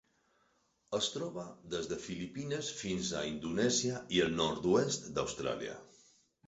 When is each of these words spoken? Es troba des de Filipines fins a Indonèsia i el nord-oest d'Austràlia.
Es 0.99 1.09
troba 1.15 1.43
des 1.75 1.91
de 1.93 1.99
Filipines 2.07 2.73
fins 2.81 3.13
a 3.21 3.25
Indonèsia 3.35 4.03
i 4.19 4.27
el 4.29 4.37
nord-oest 4.43 5.09
d'Austràlia. 5.19 5.81